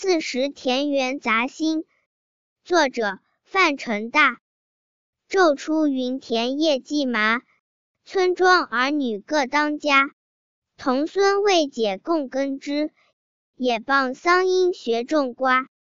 [0.00, 1.82] 四时田园杂兴。
[2.62, 4.40] 作者范成大。
[5.28, 7.42] 昼出耘田夜绩麻。
[8.04, 10.12] 村庄儿女各当家。
[10.76, 12.92] 童孙未解供耕织
[13.56, 15.66] 也傍桑阴学种瓜